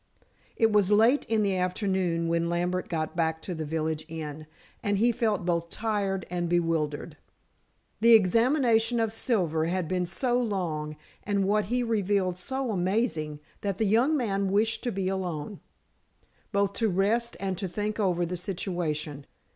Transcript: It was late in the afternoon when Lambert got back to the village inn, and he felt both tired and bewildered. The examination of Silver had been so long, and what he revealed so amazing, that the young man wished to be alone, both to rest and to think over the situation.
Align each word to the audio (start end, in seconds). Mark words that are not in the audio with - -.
It 0.55 0.71
was 0.71 0.89
late 0.89 1.25
in 1.25 1.43
the 1.43 1.55
afternoon 1.57 2.27
when 2.27 2.49
Lambert 2.49 2.89
got 2.89 3.15
back 3.15 3.39
to 3.43 3.53
the 3.53 3.67
village 3.67 4.03
inn, 4.07 4.47
and 4.81 4.97
he 4.97 5.11
felt 5.11 5.45
both 5.45 5.69
tired 5.69 6.25
and 6.31 6.49
bewildered. 6.49 7.17
The 7.99 8.15
examination 8.15 8.99
of 8.99 9.13
Silver 9.13 9.65
had 9.65 9.87
been 9.87 10.07
so 10.07 10.39
long, 10.41 10.95
and 11.21 11.45
what 11.45 11.65
he 11.65 11.83
revealed 11.83 12.39
so 12.39 12.71
amazing, 12.71 13.41
that 13.61 13.77
the 13.77 13.85
young 13.85 14.17
man 14.17 14.51
wished 14.51 14.83
to 14.85 14.91
be 14.91 15.07
alone, 15.07 15.59
both 16.51 16.73
to 16.81 16.89
rest 16.89 17.37
and 17.39 17.55
to 17.59 17.67
think 17.67 17.99
over 17.99 18.25
the 18.25 18.37
situation. 18.37 19.27